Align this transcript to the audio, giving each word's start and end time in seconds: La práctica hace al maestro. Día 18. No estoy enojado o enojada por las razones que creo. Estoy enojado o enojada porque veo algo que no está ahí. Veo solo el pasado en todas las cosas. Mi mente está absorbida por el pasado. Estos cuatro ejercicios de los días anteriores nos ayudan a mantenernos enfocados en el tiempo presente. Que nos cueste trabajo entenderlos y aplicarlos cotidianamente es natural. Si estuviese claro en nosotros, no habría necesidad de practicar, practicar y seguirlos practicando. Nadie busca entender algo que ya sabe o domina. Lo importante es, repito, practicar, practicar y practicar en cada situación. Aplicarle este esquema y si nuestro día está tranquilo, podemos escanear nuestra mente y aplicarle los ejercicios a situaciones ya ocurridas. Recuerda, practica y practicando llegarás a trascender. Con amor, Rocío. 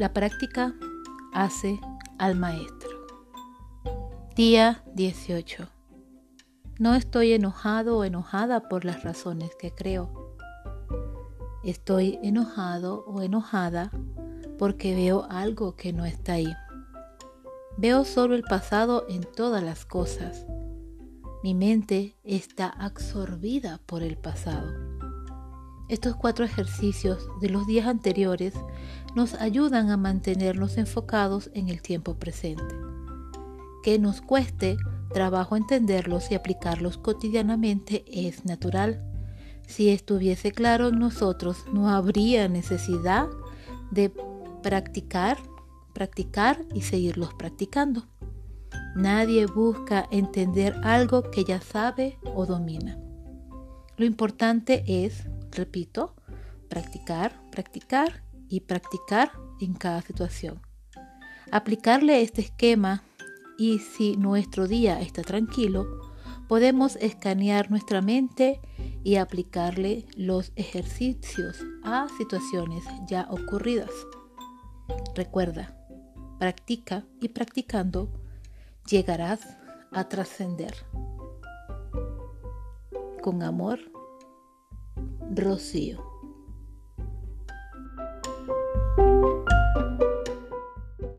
La 0.00 0.14
práctica 0.14 0.74
hace 1.34 1.78
al 2.16 2.34
maestro. 2.34 2.88
Día 4.34 4.82
18. 4.94 5.68
No 6.78 6.94
estoy 6.94 7.34
enojado 7.34 7.98
o 7.98 8.04
enojada 8.04 8.70
por 8.70 8.86
las 8.86 9.02
razones 9.04 9.50
que 9.58 9.74
creo. 9.74 10.38
Estoy 11.62 12.18
enojado 12.22 13.04
o 13.08 13.20
enojada 13.20 13.90
porque 14.58 14.94
veo 14.94 15.26
algo 15.28 15.76
que 15.76 15.92
no 15.92 16.06
está 16.06 16.32
ahí. 16.32 16.54
Veo 17.76 18.06
solo 18.06 18.34
el 18.34 18.42
pasado 18.42 19.04
en 19.06 19.20
todas 19.20 19.62
las 19.62 19.84
cosas. 19.84 20.46
Mi 21.42 21.52
mente 21.52 22.16
está 22.24 22.70
absorbida 22.70 23.82
por 23.84 24.02
el 24.02 24.16
pasado. 24.16 24.89
Estos 25.90 26.14
cuatro 26.14 26.44
ejercicios 26.44 27.26
de 27.40 27.50
los 27.50 27.66
días 27.66 27.88
anteriores 27.88 28.54
nos 29.16 29.34
ayudan 29.34 29.90
a 29.90 29.96
mantenernos 29.96 30.78
enfocados 30.78 31.50
en 31.52 31.68
el 31.68 31.82
tiempo 31.82 32.14
presente. 32.14 32.76
Que 33.82 33.98
nos 33.98 34.20
cueste 34.20 34.76
trabajo 35.12 35.56
entenderlos 35.56 36.30
y 36.30 36.36
aplicarlos 36.36 36.96
cotidianamente 36.96 38.04
es 38.06 38.44
natural. 38.44 39.02
Si 39.66 39.88
estuviese 39.88 40.52
claro 40.52 40.90
en 40.90 41.00
nosotros, 41.00 41.64
no 41.72 41.88
habría 41.88 42.46
necesidad 42.46 43.26
de 43.90 44.12
practicar, 44.62 45.38
practicar 45.92 46.64
y 46.72 46.82
seguirlos 46.82 47.34
practicando. 47.34 48.06
Nadie 48.94 49.46
busca 49.46 50.06
entender 50.12 50.72
algo 50.84 51.32
que 51.32 51.42
ya 51.42 51.60
sabe 51.60 52.16
o 52.36 52.46
domina. 52.46 52.96
Lo 53.96 54.06
importante 54.06 54.84
es, 54.86 55.26
repito, 55.52 56.14
practicar, 56.68 57.40
practicar 57.50 58.22
y 58.48 58.60
practicar 58.60 59.32
en 59.60 59.74
cada 59.74 60.02
situación. 60.02 60.60
Aplicarle 61.50 62.22
este 62.22 62.42
esquema 62.42 63.02
y 63.58 63.78
si 63.78 64.16
nuestro 64.16 64.66
día 64.66 65.00
está 65.00 65.22
tranquilo, 65.22 65.86
podemos 66.48 66.96
escanear 66.96 67.70
nuestra 67.70 68.02
mente 68.02 68.60
y 69.04 69.16
aplicarle 69.16 70.06
los 70.16 70.52
ejercicios 70.56 71.58
a 71.84 72.08
situaciones 72.18 72.84
ya 73.06 73.26
ocurridas. 73.30 73.90
Recuerda, 75.14 75.76
practica 76.38 77.04
y 77.20 77.28
practicando 77.28 78.10
llegarás 78.88 79.40
a 79.92 80.08
trascender. 80.08 80.74
Con 83.22 83.42
amor, 83.42 83.78
Rocío. 85.32 86.09